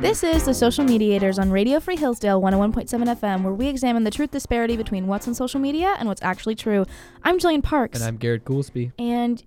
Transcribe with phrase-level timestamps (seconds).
[0.00, 4.10] This is the Social Mediators on Radio Free Hillsdale 101.7 FM, where we examine the
[4.10, 6.84] truth disparity between what's on social media and what's actually true.
[7.24, 7.98] I'm Jillian Parks.
[7.98, 8.92] And I'm Garrett Goolsby.
[9.00, 9.42] And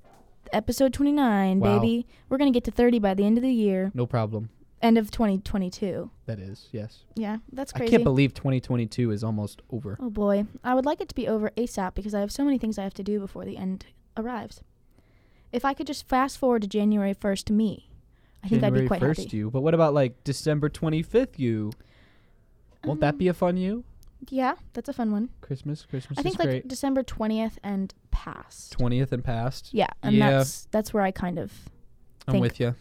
[0.51, 1.79] episode 29, Wow.
[1.79, 2.05] baby.
[2.27, 4.49] We're going to get to 30 by the end of the year, No problem.
[4.81, 6.11] end of 2022.
[6.25, 7.05] That is, yes.
[7.15, 7.87] Yeah, that's crazy.
[7.87, 9.97] I can't believe 2022 is almost over.
[10.01, 10.45] oh boy.
[10.63, 12.83] I would like it to be over ASAP because I have so many things I
[12.83, 13.85] have to do before the end
[14.17, 14.61] arrives.
[15.51, 17.89] If I could just fast forward to January 1st, me,
[18.43, 19.37] I think January I'd be quite 1st, happy.
[19.37, 19.49] you.
[19.49, 21.71] But what about like December 25th, you?
[22.85, 23.83] Won't that Um, be a fun you?
[24.29, 25.29] Yeah, that's a fun one.
[25.41, 26.67] Christmas, Christmas I think like great.
[26.67, 28.77] December 20th and past.
[28.77, 29.69] 20th and past.
[29.73, 30.29] Yeah, and Yeah.
[30.31, 31.51] that's that's where I kind of
[32.27, 32.75] I'm with you.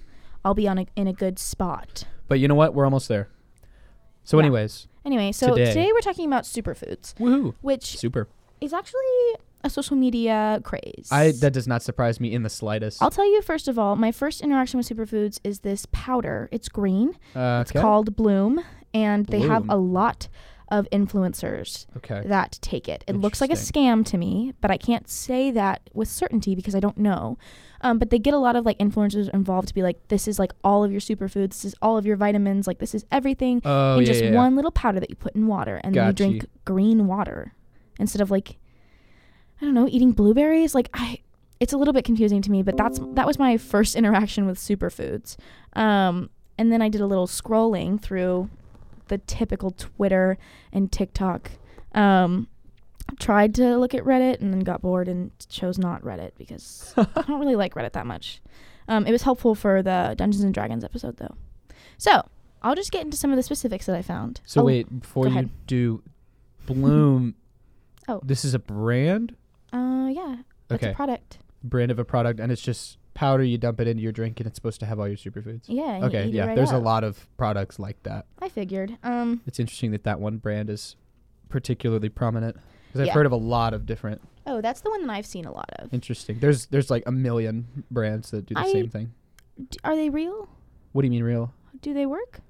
[0.44, 2.04] I'll be on a in a good spot.
[2.28, 2.74] But you know what?
[2.74, 3.28] We're almost there.
[4.24, 4.44] So, Yeah.
[4.46, 5.66] anyways, Anyway, so Today.
[5.72, 5.90] today.
[5.92, 7.54] we're talking about superfoods, woohoo!
[7.62, 8.28] which Super.
[8.60, 9.00] is actually
[9.64, 11.08] a social media craze.
[11.10, 13.02] I that does not surprise me in the slightest.
[13.02, 16.48] I'll tell you first of all, my first interaction with superfoods is this powder.
[16.52, 17.14] It's green.
[17.34, 17.80] uh, It's okay.
[17.80, 18.60] called Bloom,
[18.94, 20.28] and they have a lot
[20.70, 22.22] of influencers Okay.
[22.26, 23.02] that take it.
[23.08, 26.74] It looks like a scam to me, but I can't say that with certainty because
[26.74, 27.38] I don't know.
[27.80, 30.38] Um, but they get a lot of like influencers involved to be like, this is
[30.38, 33.62] like all of your superfoods, this is all of your vitamins, like this is everything
[33.64, 36.06] Oh in yeah, just yeah, one little powder that you put in water, and then
[36.08, 37.54] you drink green water
[37.98, 38.58] instead of like,
[39.60, 40.74] I don't know, eating blueberries.
[40.74, 41.18] Like I,
[41.60, 44.58] it's a little bit confusing to me, but that's that was my first interaction with
[44.58, 45.36] superfoods.
[45.74, 48.50] Um, and then I did a little scrolling through
[49.08, 50.38] the typical Twitter
[50.72, 51.50] and TikTok.
[51.94, 52.48] Um,
[53.18, 57.22] tried to look at Reddit and then got bored and chose not Reddit because I
[57.22, 58.40] don't really like Reddit that much.
[58.86, 61.34] Um, it was helpful for the Dungeons and Dragons episode though.
[61.96, 62.28] So
[62.62, 64.40] I'll just get into some of the specifics that I found.
[64.44, 66.02] So Oh, wait, before you do
[66.66, 67.34] Bloom.
[68.10, 68.22] Oh.
[68.24, 69.36] This is a brand.
[69.72, 70.36] Uh, yeah,
[70.70, 70.90] it's Okay.
[70.90, 71.38] a product.
[71.64, 74.46] brand of a product and it's just powder you dump it into your drink and
[74.46, 75.94] it's supposed to have all your superfoods Yeah.
[75.94, 76.84] and you okay eat it yeah right there's a up.
[76.84, 78.96] lot of products like that I figured.
[79.02, 80.94] Um, it's interesting that that one brand is
[81.48, 83.12] particularly prominent because i've Yeah.
[83.14, 85.68] heard of a lot of different oh, that's the one that I've seen a lot
[85.80, 85.92] of.
[85.92, 89.12] interesting there's there's like a million brands that do the I- same thing
[89.68, 90.48] D- are they real?
[90.92, 91.52] what do you mean real
[91.82, 92.40] Do they work?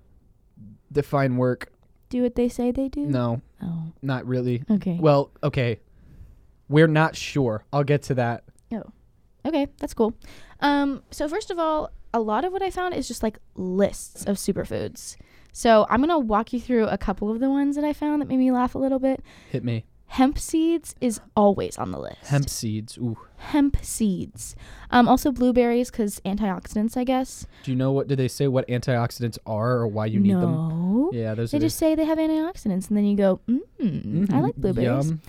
[0.92, 1.72] define work
[2.10, 3.06] Do what they say they do?
[3.06, 4.98] no Oh, not really okay.
[5.00, 5.80] well okay
[6.68, 8.82] we're not sure i'll get to that Oh,
[9.46, 10.12] Okay, that's cool.
[10.60, 14.24] Um, so first of all, a lot of what I found is just like lists
[14.26, 15.16] of superfoods.
[15.52, 18.28] So I'm gonna walk you through a couple of the ones that I found that
[18.28, 19.22] made me laugh a little bit.
[19.50, 22.26] hit me Hemp seeds is always on the list.
[22.26, 24.56] hemp seeds ooh Hemp seeds.
[24.90, 27.46] Um, also blueberries because antioxidants, I guess.
[27.62, 30.52] do you know what did they say what antioxidants are or why you need them
[30.52, 31.10] no.
[31.14, 34.42] yeah those They just say they have antioxidants, and then you go, mm, I Mhm.
[34.42, 35.10] like blueberries.
[35.10, 35.20] Yum.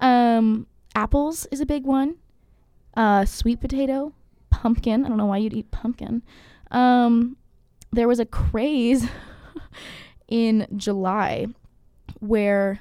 [0.00, 0.66] Um,
[0.98, 2.16] apples is a big one.
[2.96, 4.12] Uh, sweet potato,
[4.50, 5.04] pumpkin.
[5.04, 6.22] I don't know why you'd eat pumpkin.
[6.72, 7.36] Um,
[7.92, 9.06] there was a craze
[10.28, 11.46] in July
[12.18, 12.80] where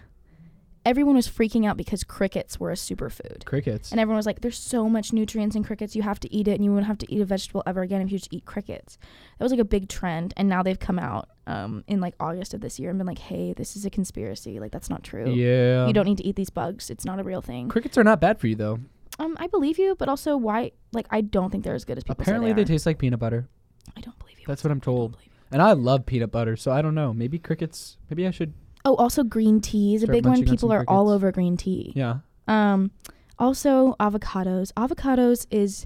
[0.87, 3.43] everyone was freaking out because crickets were a superfood.
[3.45, 5.95] crickets And everyone was like, there's so much nutrients in crickets.
[5.95, 8.01] You have to eat it, and you wouldn't have to eat a vegetable ever again
[8.01, 8.97] if you just eat crickets.
[9.37, 10.33] That was like a big trend.
[10.37, 13.19] And now they've come out um, in like August of this year and been like,
[13.19, 14.59] hey, this is a conspiracy.
[14.59, 15.29] Like, that's not true.
[15.33, 16.89] yeah You don't need to eat these bugs.
[16.89, 17.67] It's not a real thing.
[17.67, 18.79] Crickets are not bad for you though.
[19.19, 20.71] Um, I believe you, but also why?
[20.93, 22.97] Like, I don't think they're as good as people Apparently say they they, taste like
[22.99, 23.49] peanut butter.
[23.95, 24.45] I don't believe you.
[24.47, 25.11] That's what I'm I told.
[25.13, 25.31] believe.
[25.51, 27.13] And I love peanut butter, so I don't know.
[27.13, 27.97] Maybe crickets.
[28.09, 28.53] Maybe I should.
[28.87, 30.31] Oh, also green tea is a Start big one.
[30.31, 31.15] munching on People some are all crickets.
[31.15, 31.91] over green tea.
[31.95, 32.19] Yeah.
[32.47, 32.91] Um,
[33.37, 34.71] also avocados.
[34.73, 35.85] Avocados is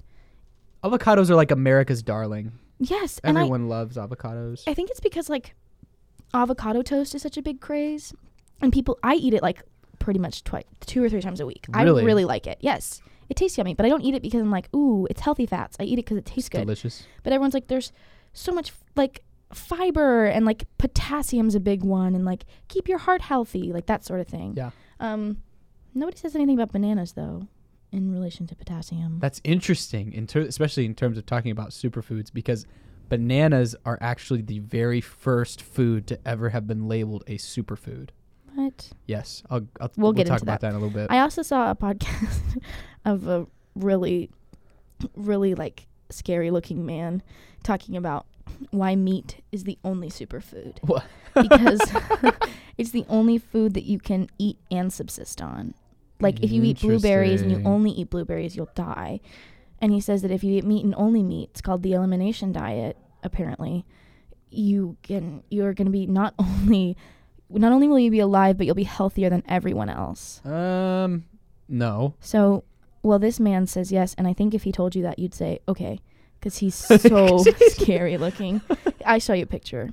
[0.84, 2.52] Avocados are like America's darling.
[2.78, 4.62] yes, and I Everyone loves avocados.
[4.68, 5.54] I think it's because like
[6.32, 8.12] avocado toast is such a big craze,
[8.60, 9.62] and people I eat it like
[9.98, 11.66] pretty much twice, two or three times a week.
[11.74, 12.02] Really?
[12.02, 12.58] I really like it.
[12.60, 15.46] Yes, it tastes yummy, but I don't eat it because I'm like, ooh, it's healthy
[15.46, 15.76] fats.
[15.80, 16.60] I eat it because it tastes It's good.
[16.62, 17.04] delicious.
[17.24, 17.92] But everyone's like, there's
[18.32, 19.22] so much like
[19.54, 24.04] fiber and like potassium's a big one, and like keep your heart healthy, like that
[24.04, 24.54] sort of thing.
[24.56, 24.70] Yeah.
[25.00, 25.38] Um,
[25.94, 27.46] nobody says anything about bananas though,
[27.90, 29.18] in relation to potassium.
[29.20, 32.66] That's interesting, in ter- especially in terms of talking about superfoods, because
[33.08, 38.08] bananas are actually the very first food to ever have been labeled a superfood.
[38.54, 38.90] what?
[39.06, 40.68] Yes, I'll, I'll We'll we'll, get talk into about that.
[40.70, 41.10] in a little bit.
[41.10, 42.58] I also saw a podcast
[43.04, 44.30] of a really,
[45.14, 47.22] really like scary looking man
[47.62, 48.26] talking about
[48.70, 50.78] why meat is the only superfood.
[50.82, 51.04] What?
[51.34, 51.80] Because
[52.78, 55.74] it's the only food that you can eat and subsist on.
[56.20, 57.74] Like if you eat blueberries and you Interesting.
[57.74, 59.20] only eat blueberries, you'll die.
[59.80, 62.52] And he says that if you eat meat and only meat, it's called the elimination
[62.52, 62.96] diet.
[63.24, 63.84] Apparently,
[64.50, 66.96] you can you're going to be not only
[67.50, 70.40] not only will you be alive, but you'll be healthier than everyone else.
[70.46, 71.24] um,
[71.68, 72.14] no.
[72.20, 72.64] So,
[73.02, 75.58] well, this man says yes, and I think if he told you that, you'd say,
[75.68, 76.00] okay,
[76.42, 78.60] because he's so scary looking.
[79.06, 79.90] I show you a picture.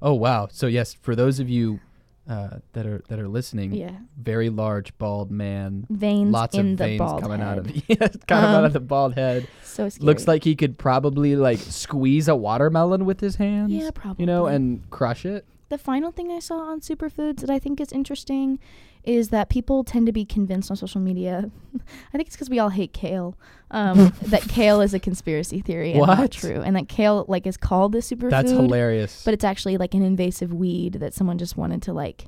[0.00, 0.48] Oh wow!
[0.50, 1.80] So yes, for those of you
[2.28, 6.78] uh, that are that are listening, Yeah, very large bald man, veins lots in of
[6.78, 7.48] the veins coming head.
[7.48, 7.96] out of yeah,
[8.26, 9.46] kind of out Um, of the bald head.
[9.62, 10.06] So scary.
[10.06, 13.72] Looks like he could probably like squeeze a watermelon with his hands.
[13.72, 14.22] yeah, probably.
[14.22, 15.44] You know, and crush it.
[15.68, 18.58] The final thing I saw on superfoods that I think is interesting
[19.02, 21.50] is that people tend to be convinced on social media.
[21.74, 23.36] I think it's because we all hate kale.
[23.70, 26.18] Um, that kale is a conspiracy theory and What?
[26.18, 28.30] not true, and that kale like is called the superfood.
[28.30, 29.22] That's hilarious.
[29.24, 32.26] but it's actually like an invasive weed that someone just wanted to like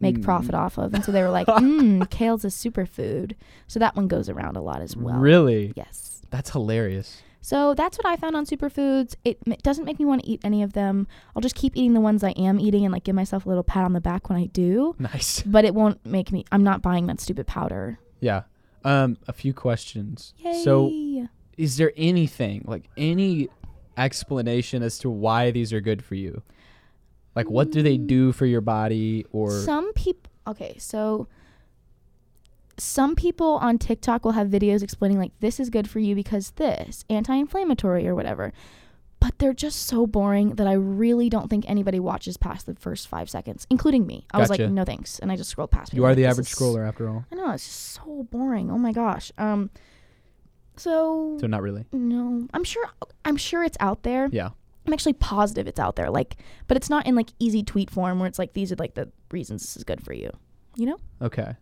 [0.00, 0.22] make Mm.
[0.24, 3.32] profit off of, and so they were like, "Mmm, kale's a superfood."
[3.68, 5.18] So that one goes around a lot as well.
[5.18, 6.22] really, Yes.
[6.30, 7.22] that's hilarious.
[7.46, 9.16] So that's what I found on superfoods.
[9.22, 11.06] It m- doesn't make me want to eat any of them.
[11.36, 13.62] I'll just keep eating the ones I am eating and like give myself a little
[13.62, 14.94] pat on the back when I do.
[14.98, 15.42] Nice.
[15.46, 16.46] But it won't make me.
[16.50, 17.98] I'm not buying that stupid powder.
[18.20, 18.44] Yeah.
[18.82, 20.32] Um, a few questions.
[20.38, 20.62] Yay.
[20.64, 20.90] So,
[21.58, 23.48] is there anything like any
[23.98, 26.42] explanation as to why these are good for you?
[27.36, 28.06] Like, what do they Mm.
[28.06, 29.26] do for your body?
[29.32, 30.30] Or some people.
[30.46, 31.26] Okay, so
[32.78, 36.50] some people on TikTok will have videos explaining like this is good for you because
[36.52, 38.52] this anti-inflammatory or whatever.
[39.20, 43.08] But they're just so boring that I really don't think anybody watches past the first
[43.08, 44.26] five seconds, including me.
[44.32, 45.94] I was like, no thanks, and I just scrolled past.
[45.94, 47.24] you are Like, the average scroller after all.
[47.32, 48.70] I know it's just so boring.
[48.70, 49.32] Oh my gosh.
[49.38, 49.70] Um,
[50.76, 51.84] so So not really.
[51.92, 52.84] no, I'm sure.
[53.24, 54.28] I'm sure it's out there.
[54.32, 54.50] Yeah.
[54.86, 56.10] I'm actually positive it's out there.
[56.10, 56.36] Like,
[56.66, 59.10] but it's not in like easy tweet form where it's like these are like the
[59.30, 60.30] reasons this is good for you.
[60.76, 60.96] You know?
[61.22, 61.54] Okay.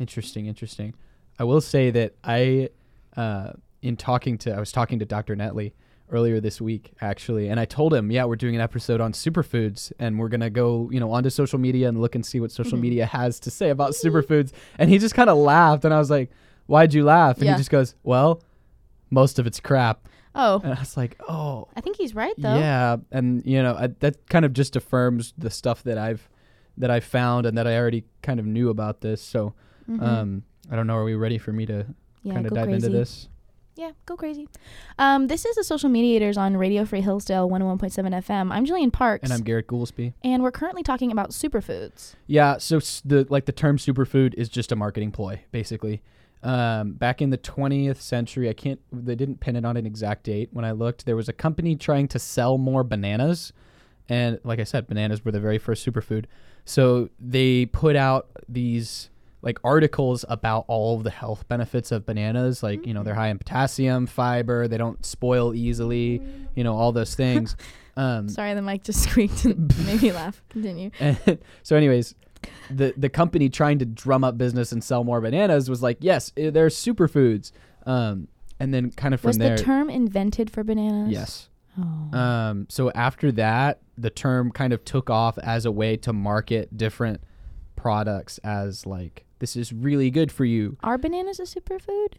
[0.00, 0.46] Interesting.
[0.46, 0.94] Interesting.
[1.38, 2.70] I will say that I,
[3.16, 3.52] uh,
[3.82, 5.36] in talking to, I was talking to Dr.
[5.36, 5.72] Netley
[6.10, 9.92] earlier this week actually, and I told him, yeah, we're doing an episode on superfoods,
[10.00, 12.76] and we're gonna go, you know, onto social media and look and see what social
[12.78, 12.82] Mhm.
[12.82, 14.50] media has to say about superfoods.
[14.78, 16.30] And he just kind of laughed, and I was like,
[16.66, 17.36] why'd you laugh?
[17.36, 17.52] And Yeah.
[17.52, 18.42] he just goes, well,
[19.10, 20.08] most of it's crap.
[20.34, 22.56] Oh, And I was like, oh, I think he's right though.
[22.56, 26.28] yeah, and you know I, that kind of just affirms the stuff that I've
[26.76, 29.20] that I found and that I already kind of knew about this.
[29.22, 29.54] So
[29.88, 30.02] Mhm.
[30.02, 30.96] um, I don't know.
[30.96, 31.86] Are we ready for me to
[32.22, 32.86] yeah, kind of dive crazy.
[32.86, 33.28] into this?
[33.76, 34.46] Yeah, go crazy.
[34.98, 38.52] Um, this is the Social Mediators on Radio Free Hillsdale 101.7 FM.
[38.52, 40.12] I'm Jillian Parks, And I'm Garrett Goolsby.
[40.22, 42.14] and we're currently talking about superfoods.
[42.26, 42.58] Yeah.
[42.58, 46.02] So s- the like the term superfood is just a marketing ploy, basically.
[46.42, 48.80] Um, back in the 20th century, I can't.
[48.92, 50.50] They didn't pin it on an exact date.
[50.52, 53.52] When I looked, there was a company trying to sell more bananas,
[54.08, 56.24] and like I said, bananas were the very first superfood.
[56.64, 59.10] So they put out these
[59.42, 62.62] like articles about all of the health benefits of bananas.
[62.62, 64.68] Like you know, they're high in potassium, fiber.
[64.68, 66.22] They don't spoil easily.
[66.54, 67.56] You know, all those things.
[67.96, 70.42] Um, Sorry, the mic just squeaked and made me laugh.
[70.48, 70.90] Continue.
[71.62, 72.14] so, anyways,
[72.70, 76.32] the the company trying to drum up business and sell more bananas was like, yes,
[76.36, 77.52] eh, they're superfoods.
[77.84, 78.28] Um,
[78.58, 81.10] and then kind of from Was there, the term invented for bananas?
[81.10, 81.48] yes.
[81.78, 82.16] Oh.
[82.18, 86.76] Um, so after that, the term kind of took off as a way to market
[86.76, 87.20] different
[87.76, 90.76] products as like this is really good for you.
[90.82, 92.14] Are bananas a superfood?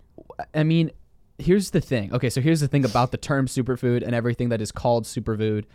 [0.53, 0.91] I mean,
[1.37, 2.13] here's the thing.
[2.13, 5.65] Okay, so here's the thing about the term superfood and everything that is called superfood.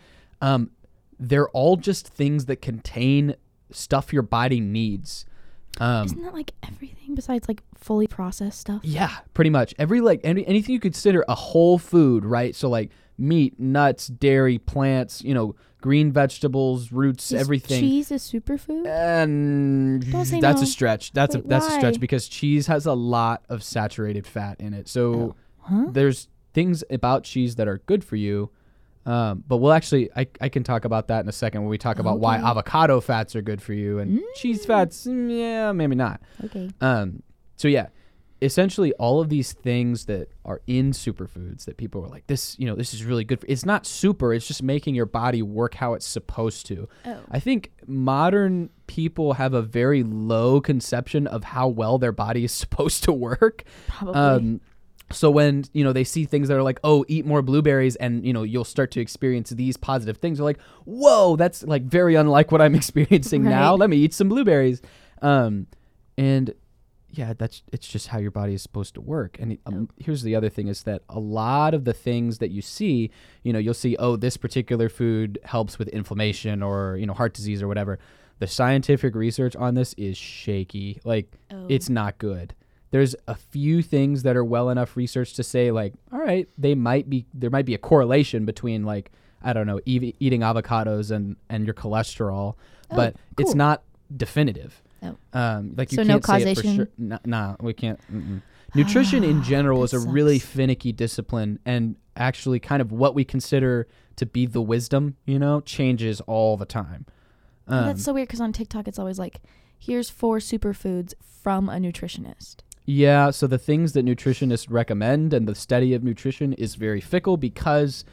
[0.41, 0.71] Um,
[1.19, 3.35] they're all just things that contain
[3.71, 5.25] stuff your body needs.
[5.79, 8.81] Um, Isn't that like everything besides like fully processed stuff?
[8.83, 12.55] yeah, pretty much every like any, anything you consider a whole food, right?
[12.55, 15.55] So like meat, nuts, dairy, plants, you know,
[15.87, 17.79] green vegetables, roots, Is everything.
[17.79, 18.85] Cheese a superfood?
[18.85, 20.63] And Don't say that's no.
[20.63, 21.13] a stretch.
[21.13, 24.73] That's Wait, a that's a stretch because cheese has a lot of saturated fat in
[24.73, 24.89] it.
[24.89, 25.35] So Oh.
[25.59, 25.85] Huh?
[25.91, 28.49] there's things about cheese that are good for you.
[29.05, 31.77] Um, but we'll actually, I, I can talk about that in a second when we
[31.77, 35.95] talk about why avocado fats are good for you and cheese fats, mm, yeah, maybe
[35.95, 36.19] not.
[36.43, 36.69] Okay.
[36.81, 37.23] Um,
[37.55, 37.87] so yeah,
[38.41, 42.67] essentially all of these things that are in superfoods that people are like, this, you
[42.67, 43.41] know, this is really good.
[43.41, 44.33] For, it's not super.
[44.33, 46.87] It's just making your body work how it's supposed to.
[47.05, 47.19] Oh.
[47.31, 52.51] I think modern people have a very low conception of how well their body is
[52.63, 53.63] supposed to work.
[53.87, 54.13] Probably.
[54.13, 54.61] Um,
[55.11, 58.25] so when you know they see things that are like, oh, eat more blueberries, and
[58.25, 60.37] you know you'll start to experience these positive things.
[60.37, 63.73] They're like, whoa, that's like very unlike what I'm experiencing now.
[63.75, 64.81] Let me eat some blueberries.
[65.21, 65.67] Um,
[66.17, 66.53] and
[67.17, 69.37] yeah, that's it's just how your body is supposed to work.
[69.39, 72.61] And um, here's the other thing: is that a lot of the things that you
[72.61, 73.11] see,
[73.43, 77.33] you know, you'll see, oh, this particular food helps with inflammation or you know heart
[77.33, 77.99] disease or whatever.
[78.39, 80.99] The scientific research on this is shaky.
[81.03, 81.65] Like Oh.
[81.69, 82.53] it's not good.
[82.91, 86.73] There's a few things that are well enough research to say like, all right, they
[86.75, 89.11] might be there might be a correlation between like
[89.43, 92.55] I don't know eat, eating avocados and and your cholesterol,
[92.91, 93.83] Oh, but it's not
[94.15, 94.81] definitive.
[95.03, 95.15] Oh.
[95.33, 96.75] Um, like you So no can't say it for causation?
[96.75, 96.87] sure.
[96.97, 97.99] Nah, nah, we can't.
[98.11, 98.41] Mm-mm.
[98.75, 103.87] Nutrition in general is a really finicky discipline, and actually kind of what we consider
[104.17, 107.05] to be the wisdom, you know, changes all the time.
[107.67, 109.41] Oh, Um, that's so weird because on TikTok it's always like,
[109.77, 112.57] here's four superfoods from a nutritionist.
[112.85, 117.37] Yeah, so the things that nutritionists recommend and the study of nutrition is very fickle
[117.37, 118.03] because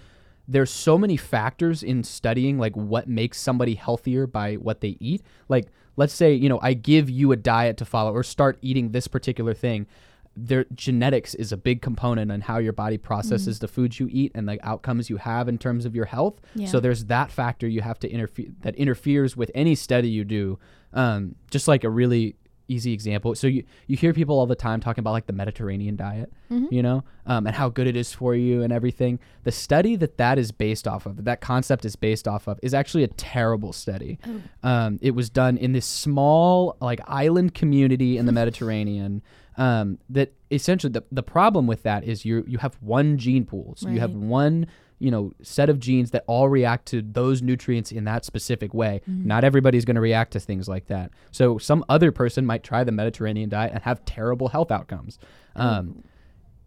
[0.47, 5.23] there's so many factors in studying like what makes somebody healthier by what they eat.
[5.49, 8.91] Like let's say, you know, I give you a diet to follow or start eating
[8.91, 9.87] this particular thing.
[10.37, 14.33] Their genetics is a big component on how your body processes the foods you eat
[14.35, 16.41] and the outcomes you have in terms of your health.
[16.57, 16.67] Yeah.
[16.67, 20.59] So there's that factor you have to interfere that interferes with any study you do.
[20.93, 22.37] Um, just like a really
[22.69, 23.35] easy example.
[23.35, 26.73] So you you hear people all the time talking about like the Mediterranean diet, Mhm.
[26.73, 29.19] you know, um, and how good it is for you and everything.
[29.43, 32.59] The study that that is based off of, that that concept is based off of,
[32.63, 34.19] is actually a terrible study.
[34.27, 34.69] Oh.
[34.69, 39.23] Um, it was done in this small like island community in the Mediterranean.
[39.57, 43.75] Um, that essentially the, the problem with that is you you have one gene pool,
[43.77, 44.67] so you have one
[45.05, 49.03] you know set of genes that all react to those nutrients in that specific way.
[49.09, 49.27] Mhm.
[49.27, 51.11] Not everybody's going to react to things like that.
[51.31, 55.19] So some other person might try the Mediterranean diet and have terrible health outcomes.
[55.55, 56.03] Um,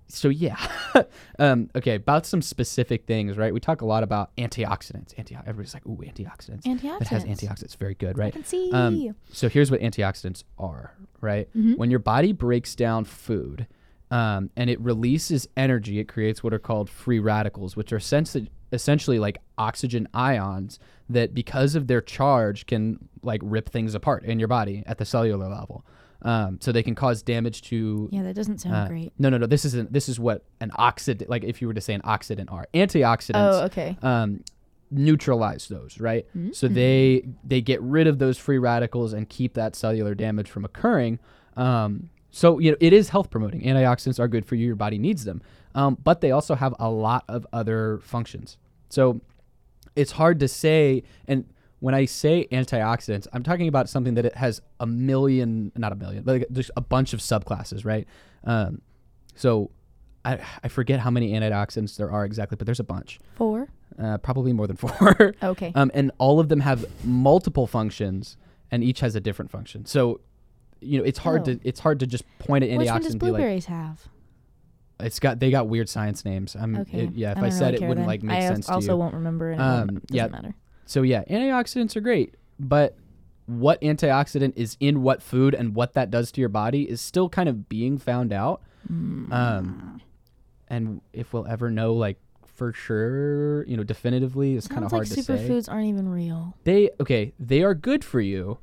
[0.10, 0.56] so yeah,
[1.40, 1.96] um, okay.
[1.96, 3.54] About some specific things, right?
[3.54, 5.14] We talk a lot about antioxidants.
[5.18, 6.64] Anti, everybody's like, ooh, antioxidants.
[6.64, 7.02] Antioxidants.
[7.02, 7.76] It has antioxidants.
[7.76, 8.72] Very good, right I can see.
[8.72, 11.50] Um, so here's what antioxidants are, right?
[11.58, 11.78] Mhm.
[11.78, 13.68] When your body breaks down food
[14.12, 18.50] um, and it releases energy, it creates what are called free radicals, which are sensi-
[18.72, 24.40] essentially like oxygen ions that, because of their charge, can like rip things apart in
[24.40, 25.86] your body at the cellular level.
[26.24, 29.14] Um, so they can cause damage to yeah, that doesn't sound uh, great.
[29.20, 29.46] No, no, no.
[29.46, 29.94] This isn't.
[29.94, 33.62] This is what an oxidant, like if you were to say an oxidant, are antioxidants.
[33.62, 33.98] Oh, okay.
[34.02, 34.44] Um,
[34.90, 36.26] neutralize those, right?
[36.54, 36.74] So Mhm.
[36.74, 41.20] they they get rid of those free radicals and keep that cellular damage from occurring.
[41.56, 43.62] Um, so you know it is health promoting.
[43.62, 44.68] Antioxidants are good for you.
[44.68, 45.42] Your body needs them,
[45.74, 48.60] um, but they also have a lot of other functions.
[48.90, 49.22] So
[49.96, 51.02] it's hard to say.
[51.28, 51.46] And
[51.80, 55.96] when I say antioxidants, I'm talking about something that it has a million, not a
[55.96, 58.08] million, but like just a bunch of subclasses, right?
[58.44, 58.82] Um,
[59.34, 59.72] so
[60.24, 63.20] I I forget how many antioxidants there are exactly, but there's a bunch.
[63.34, 63.70] Four.
[63.98, 65.34] Uh, probably more than four.
[65.42, 65.72] Okay.
[65.74, 68.38] um, and all of them have multiple functions,
[68.70, 69.88] and each has a different function.
[69.88, 70.22] So,
[70.82, 71.46] you know, it's hard Oh.
[71.56, 74.08] to it's hard to just point at Which antioxidant one does be like, blueberries have?
[75.00, 76.56] it's got they got weird science names.
[76.56, 77.02] I'm Okay.
[77.06, 78.08] it- yeah, if I, don't said really it wouldn't then.
[78.08, 78.98] like make I sense to also you.
[78.98, 80.28] won't remember it Um, doesn't yeah.
[80.28, 80.56] matter.
[80.86, 82.96] So yeah, antioxidants are great, but
[83.46, 87.30] what antioxidant is in what food and what that does to your body is still
[87.30, 88.62] kind of being found out.
[88.92, 89.32] Mm.
[89.32, 90.02] Um,
[90.68, 95.08] and if we'll ever know like for sure, you know, definitively is kind of hard
[95.08, 95.34] like to say.
[95.38, 96.56] superfoods aren't even real.
[96.64, 98.58] They okay, they are good for you,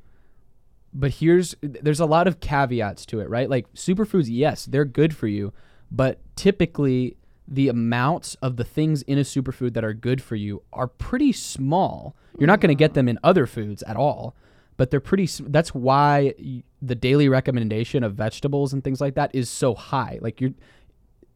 [0.95, 3.49] but here's there's a lot of caveats to it, right?
[3.49, 5.53] Like superfoods, yes, they're good for you,
[5.91, 10.63] but typically the amounts of the things in a superfood that are good for you
[10.73, 12.15] are pretty small.
[12.39, 14.35] You're not going to get them in other foods at all,
[14.77, 16.33] but they're pretty that's why
[16.81, 20.17] the daily recommendation of vegetables and things like that is so high.
[20.21, 20.53] Like you're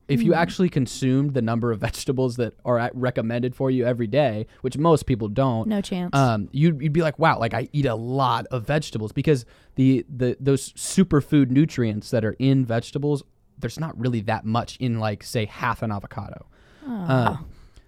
[0.10, 0.38] if you Mm.
[0.38, 4.78] actually consumed the number of vegetables that are at- recommended for you every day, which
[4.78, 6.16] most people don't, No chance.
[6.16, 10.06] um, you'd, you'd be like, wow, like I eat a lot of vegetables because the,
[10.10, 13.24] the those superfood nutrients that are in vegetables,
[13.58, 16.46] there's not really that much in like say half an avocado.
[16.88, 16.92] Oh.
[17.08, 17.38] Uh,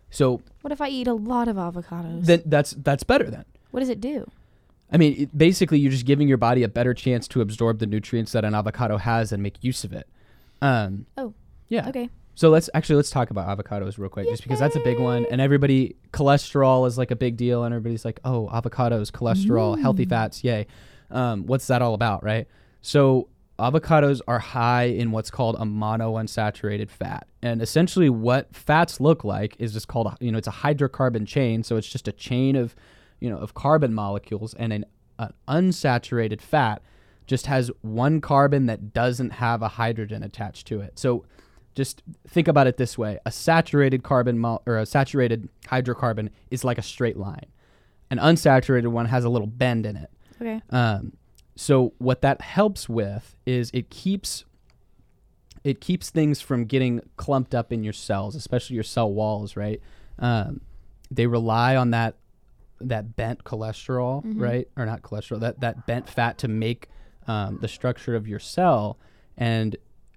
[0.09, 2.25] so what if I eat a lot of avocados?
[2.25, 3.45] then that's that's better then.
[3.71, 4.29] what does it do?
[4.93, 7.85] I mean, it, basically, you're just giving your body a better chance to absorb the
[7.85, 10.05] nutrients that an avocado has and make use of it.
[10.61, 11.33] Um, Oh,
[11.71, 11.89] yeah.
[11.89, 12.09] Okay.
[12.35, 15.25] So let's actually let's talk about avocados real quick, just because that's a big one,
[15.31, 20.05] and everybody cholesterol is like a big deal, and everybody's like, oh, avocados, cholesterol, healthy
[20.05, 20.09] Mm.
[20.09, 20.67] fats, yay.
[21.09, 22.47] Um, what's that all about, right?
[22.81, 23.27] So
[23.59, 29.55] avocados are high in what's called a monounsaturated fat, and essentially what fats look like
[29.59, 32.75] is just called, you know, it's a hydrocarbon chain, so it's just a chain of,
[33.19, 34.85] you know, of carbon molecules, and an,
[35.19, 36.81] an unsaturated fat
[37.27, 40.97] just has one carbon that doesn't have a hydrogen attached to it.
[40.97, 41.23] So
[41.75, 43.19] just think about it this way.
[43.25, 47.45] A saturated carbon mo- or a saturated hydrocarbon is like a straight line.
[48.09, 50.09] An unsaturated one has a little bend in it.
[50.41, 50.61] Okay.
[50.71, 51.13] um,
[51.55, 54.43] so what that helps with is it keeps
[55.63, 59.79] it keeps things from getting clumped up in your cells especially your cell walls right?
[60.17, 60.61] Um,
[61.11, 62.15] they rely on that
[62.79, 64.41] that bent cholesterol Mhm.
[64.41, 64.67] right?
[64.75, 66.87] Or not cholesterol that that bent fat to make
[67.27, 68.97] um, the structure of your cell.
[69.37, 69.75] And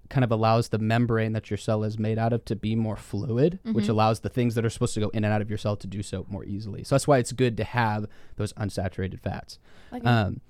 [0.09, 2.95] kind of allows the membrane that your cell is made out of to be more
[2.95, 3.89] fluid, which Mhm.
[3.89, 5.87] allows the things that are supposed to go in and out of your cell to
[5.87, 6.83] do so more easily.
[6.83, 9.57] So that's why it's good to have those unsaturated fats.
[9.93, 10.05] Okay.
[10.05, 10.41] Um,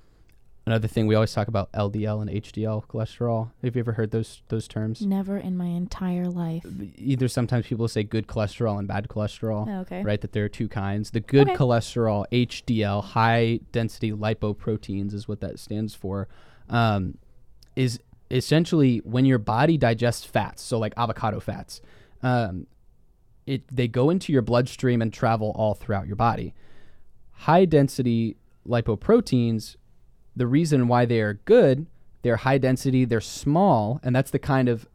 [0.68, 3.52] another thing we always talk about LDL and HDL cholesterol.
[3.64, 5.02] Have you ever heard those those terms?
[5.06, 6.66] Never in my entire life.
[6.98, 9.68] Either sometimes people say good cholesterol and bad cholesterol.
[9.70, 10.02] Oh, okay.
[10.04, 11.12] Right, that there are two kinds.
[11.12, 11.56] The good Okay.
[11.58, 16.28] cholesterol, HDL, high density lipoproteins, is what that stands for.
[16.70, 17.20] Um,
[17.76, 18.00] is
[18.32, 21.82] essentially when your body digests fats, so like avocado fats,
[22.24, 22.68] um,
[23.46, 26.54] it they go into your bloodstream and travel all throughout your body.
[27.32, 29.76] High density lipoproteins,
[30.36, 31.86] the reason why they are good,
[32.24, 34.88] they're high density, they're small, and that's the kind of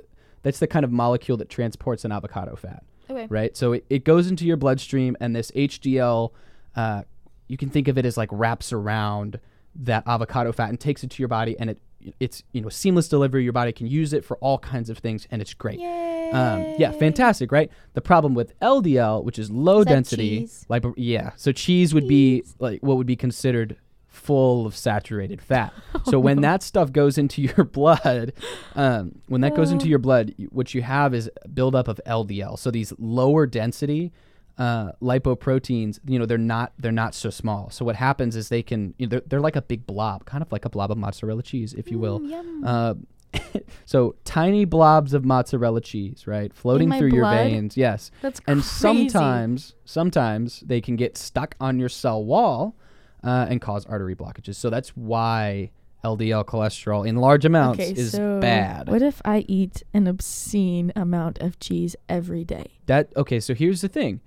[0.43, 3.27] that's the kind of molecule that transports an avocado fat Okay.
[3.29, 3.57] right?
[3.57, 6.31] So it, it goes into your bloodstream, and this HDL,
[6.77, 7.03] uh,
[7.47, 9.39] you can think of it as like wraps around
[9.75, 11.79] that avocado fat and takes it to your body, and it
[12.19, 13.45] it's you know seamless delivery.
[13.45, 15.81] Your body can use it for all kinds of things, and it's great.
[15.81, 17.71] Um, yeah, fantastic, right?
[17.95, 21.31] The problem with LDL, which is low Is density, like yeah.
[21.37, 23.77] So cheese would be like what would be considered
[24.07, 25.73] full of saturated fat.
[26.05, 28.33] so when that stuff goes into your blood,
[28.75, 29.89] um, when that goes into Oh.
[29.89, 32.59] your blood, what you have is buildup of LDL.
[32.59, 34.13] So these lower density
[34.61, 37.71] uh, lipoproteins, you know, they're not they're not so small.
[37.71, 40.43] So what happens is they can you know, they're, they're like a big blob, kind
[40.43, 42.21] of like a blob of mozzarella cheese, if you will.
[42.21, 42.65] Mm, yum.
[42.65, 42.95] Uh,
[43.87, 47.75] so tiny blobs of mozzarella cheese, right, floating through your veins.
[47.75, 48.53] Yes, That's crazy.
[48.53, 52.77] and sometimes, sometimes they can get stuck on your cell wall
[53.25, 54.57] uh, and cause artery blockages.
[54.57, 55.71] So that's why
[56.05, 58.89] LDL cholesterol in large amounts okay, is so bad.
[58.89, 62.73] What if I eat an obscene amount of cheese every day?
[62.87, 63.41] That okay.
[63.41, 64.21] So here's the thing.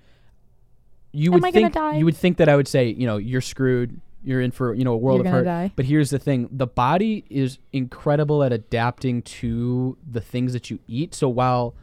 [1.14, 1.96] You Am would I gonna think die?
[1.98, 4.00] you would think that I would say you know you're screwed.
[4.24, 5.68] You're in for you know a world You're of gonna hurt.
[5.68, 5.72] die.
[5.76, 10.78] But here's the thing: the body is incredible at adapting to the things that you
[10.88, 11.14] eat.
[11.14, 11.74] So while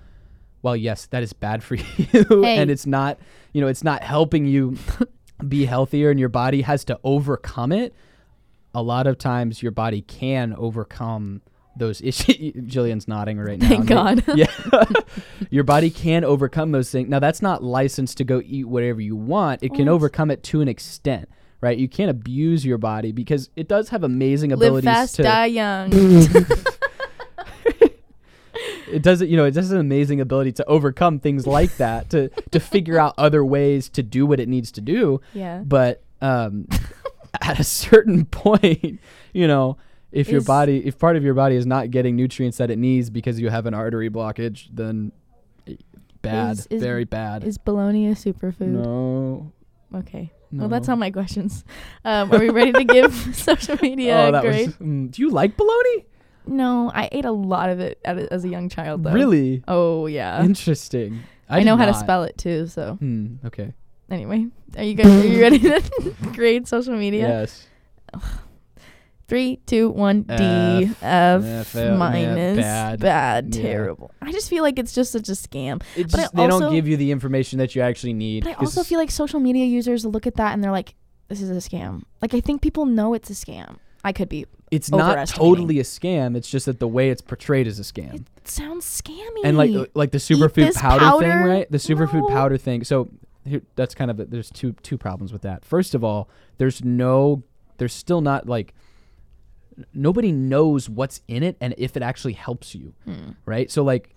[0.62, 2.58] while yes, that is bad for you, Hey.
[2.58, 3.20] and it's not
[3.54, 4.76] you know it's not helping you
[5.48, 7.94] be healthier, and your body has to overcome it.
[8.74, 11.42] A lot of times, your body can overcome
[11.76, 12.36] those issues.
[12.54, 13.68] Jillian's nodding right now.
[13.70, 14.24] Thank God.
[14.36, 14.52] Yeah,
[15.50, 17.10] your body can overcome those things.
[17.10, 19.64] Now, that's not licensed to go eat whatever you want.
[19.64, 21.30] It can overcome it to an extent,
[21.62, 21.78] right?
[21.78, 25.24] You can't abuse your body because it does have amazing abilities Live fast, to.
[25.24, 25.92] die young.
[28.92, 32.28] It does, you know, it does an amazing ability to overcome things like that, to
[32.52, 35.22] to figure out other ways to do what it needs to do.
[35.34, 35.64] yeah.
[35.66, 36.68] But um,
[37.42, 39.00] at a certain point,
[39.32, 39.78] you know,
[40.12, 43.10] if your body, if part of your body is not getting nutrients that it needs
[43.10, 45.12] because you have an artery blockage, then
[46.22, 47.44] bad, Is- is- very bad.
[47.44, 48.68] Is bologna a superfood?
[48.68, 49.52] no,
[49.96, 50.32] Okay.
[50.52, 50.62] no.
[50.62, 51.64] Well, that's all my questions.
[52.06, 54.68] Um, are we ready to give social media oh, a grade?
[54.68, 54.76] was.
[54.78, 56.06] Mm, do you like bologna?
[56.48, 59.12] No, I ate a lot of it as a young child, though.
[59.14, 60.44] Really Oh yeah.
[60.44, 61.22] interesting.
[61.48, 62.68] I, did know how to spell it too.
[62.68, 63.36] So Hmm.
[63.46, 63.74] Okay.
[64.10, 64.48] anyway,
[64.78, 65.82] are you guys are you ready to
[66.34, 67.28] grade social media?
[67.28, 67.68] Yes.
[69.32, 70.24] Three, two, one.
[70.24, 73.00] D F, F, F, F, minus bad.
[73.00, 73.62] bad, Yeah.
[73.62, 74.12] terrible.
[74.22, 75.82] I just feel like it's just such a scam.
[75.96, 78.44] It But just, they don't give you the information that you actually need.
[78.44, 80.96] But I also feel like social media users look at that and they're like,
[81.30, 83.78] "This is a scam." Like I think people know it's a scam.
[84.04, 84.48] I could be.
[84.70, 86.36] it's not totally a scam.
[86.36, 88.26] It's just that the way it's portrayed is a scam.
[88.36, 89.46] It sounds scammy.
[89.46, 91.72] and like uh, like the superfood this powder, thing, right?
[91.72, 92.36] The superfood No.
[92.36, 92.84] powder thing.
[92.84, 93.08] So
[93.46, 95.64] here, that's kind of a, there's two two problems with that.
[95.64, 97.44] First of all, there's no
[97.78, 98.74] there's still not like
[99.94, 103.32] nobody knows what's in it and if it actually helps you, Hmm.
[103.46, 103.70] right?
[103.72, 104.16] So like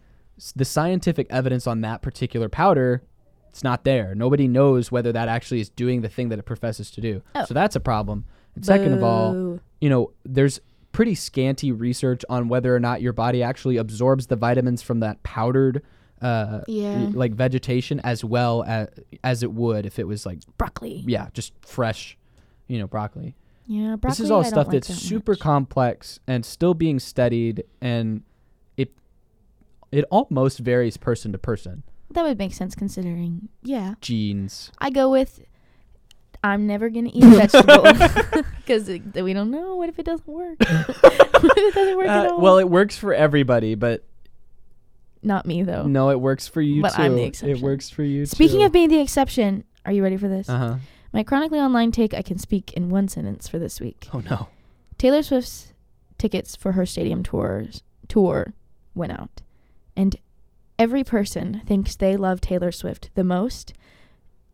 [0.57, 3.03] the scientific evidence on that particular powder
[3.51, 4.17] it's not there.
[4.17, 7.23] Nobody knows whether that actually is doing the thing that it professes to do.
[7.37, 7.45] Oh.
[7.45, 8.25] So that's a problem.
[8.57, 13.13] And second of all, you know, there's pretty scanty research on whether or not your
[13.13, 15.83] body actually absorbs the vitamins from that powdered,
[16.21, 17.11] uh, Yeah.
[17.15, 18.89] like vegetation as well as
[19.23, 21.05] as it would if it was like, broccoli.
[21.07, 22.19] yeah, just fresh,
[22.67, 23.37] you know, broccoli.
[23.67, 24.11] Yeah, broccoli.
[24.11, 25.41] this is all I stuff like that's that super much.
[25.41, 28.23] complex and still being studied, and
[28.77, 28.93] it
[29.91, 31.83] it almost varies person to person.
[32.11, 33.49] That would make sense considering.
[33.63, 34.71] Yeah, Genes.
[34.79, 35.41] I go with.
[36.43, 39.77] I'm never gonna eat a vegetable because we don't know.
[39.77, 40.59] What if it doesn't work?
[40.61, 40.89] what
[41.57, 42.41] if it doesn't work at Uh, all?
[42.43, 44.05] well, it works for everybody, but
[45.23, 45.85] not me though.
[45.87, 47.03] no, it works for you But too.
[47.03, 47.57] I'm the exception.
[47.57, 48.67] It works for you Speaking too.
[48.67, 50.51] of being the exception, are you ready for this?
[50.51, 50.75] uh huh.
[51.15, 54.09] My chronically online take I can speak in one sentence for this week.
[54.13, 54.49] Oh no.
[54.99, 55.73] Taylor Swift's
[56.19, 58.53] tickets for her stadium tours tour
[58.97, 59.43] went out,
[59.97, 60.17] and
[60.77, 63.73] every person thinks they love Taylor Swift the most,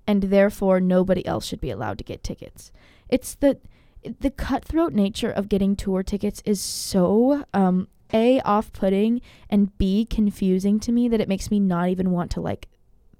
[0.06, 2.70] and therefore nobody else should be allowed to get tickets.
[3.08, 3.58] It's the
[4.20, 10.78] the cutthroat nature of getting tour tickets is so um a off-putting and b confusing
[10.80, 12.68] to me that it makes me not even want to like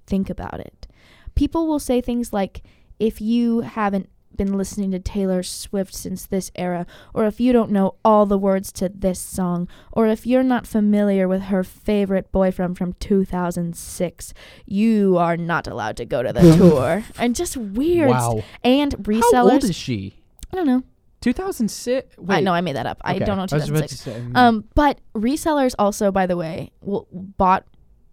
[0.05, 0.85] think about it.
[1.33, 2.61] People will say things like
[3.01, 7.71] if you haven't been listening to Taylor Swift since this era, or if you don't
[7.71, 12.31] know all the words to this song, or if you're not familiar with her favorite
[12.31, 14.33] boyfriend from 2006,
[14.65, 17.03] you are not allowed to go to the tour.
[17.17, 18.11] And just weird.
[18.11, 18.43] Wow.
[18.63, 19.33] And resellers.
[19.33, 20.13] How old is she?
[20.53, 20.83] I don't know.
[21.21, 22.17] 2006.
[22.17, 22.35] Wait.
[22.35, 23.01] I know I made that up.
[23.03, 23.91] I don't know I was about 2006.
[23.91, 27.65] to say, mm, Um, but resellers also, by the way, will, bought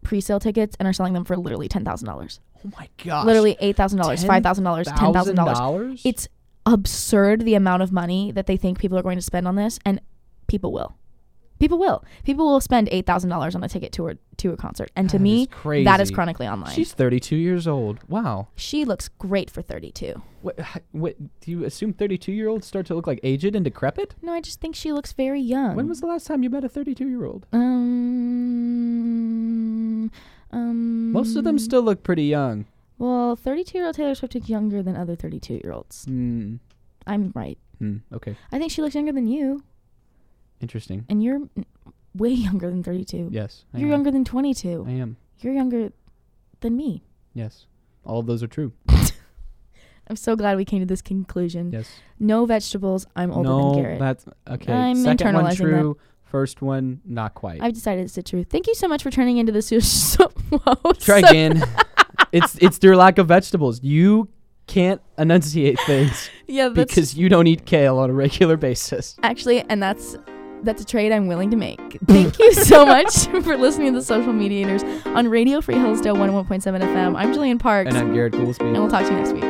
[0.03, 2.41] pre-sale tickets and are selling them for literally ten thousand dollars.
[2.65, 3.27] Oh my gosh.
[3.27, 6.01] Literally eight thousand dollars, five thousand dollars, ten thousand dollars.
[6.05, 6.27] It's
[6.67, 9.79] absurd the amount of money that they think people are going to spend on this,
[9.85, 10.01] and
[10.49, 10.95] people will.
[11.59, 12.05] People will.
[12.23, 15.11] People will spend eight thousand dollars on a ticket to a to a concert, and
[15.11, 15.83] to me, crazy.
[15.85, 16.73] that is chronically online.
[16.73, 17.99] She's 32 years old.
[18.09, 18.47] Wow.
[18.55, 20.23] she looks great for thirty-two.
[20.43, 20.57] What,
[20.93, 24.15] what do you assume 32 year olds start to look like aged and decrepit?
[24.23, 25.75] No, I just think she looks very young.
[25.75, 27.45] When was the last time you met a 32 year old?
[27.53, 27.69] um
[30.51, 32.67] um Most of them still look pretty young.
[32.99, 36.05] Well, 32 year old Taylor Swift looks younger than other 32 year olds.
[36.05, 36.57] Hmm.
[37.07, 37.59] I'm right.
[37.79, 37.99] Hmm.
[38.13, 38.37] Okay.
[38.53, 39.63] I think she looks younger than you,
[40.61, 41.05] Interesting.
[41.09, 41.65] and you're n-
[42.15, 43.29] way younger than 32.
[43.31, 43.65] Yes.
[43.73, 43.93] I You're am.
[43.93, 44.85] younger than 22.
[44.87, 45.17] I am.
[45.41, 45.93] You're younger
[46.61, 47.05] than me.
[47.35, 47.67] Yes.
[48.05, 48.73] All of those are true.
[50.09, 51.71] I'm so glad we came to this conclusion.
[51.71, 51.89] Yes.
[52.19, 53.07] No vegetables.
[53.15, 53.99] I'm older no, than Garrett.
[54.01, 54.73] that's okay.
[54.73, 55.99] I'm Second one internalizing true.
[56.25, 57.61] First one not quite.
[57.63, 58.49] I've decided it's the truth.
[58.51, 59.63] Thank you so much for turning into the
[60.51, 61.63] whoa, Try so- again.
[62.33, 63.83] it's it's their lack of vegetables.
[63.83, 64.29] You
[64.67, 69.17] can't enunciate things Yeah, because you don't eat kale on a regular basis.
[69.23, 70.17] actually, and that's
[70.63, 71.99] that's a trade I'm willing to make.
[72.07, 76.63] Thank you so much for listening to the Social Mediators on Radio Free Hillsdale 101.7
[76.83, 77.17] FM.
[77.17, 78.63] I'm Jillian Parks, And I'm Garrett Goolsby.
[78.63, 79.45] and we'll talk to you next week.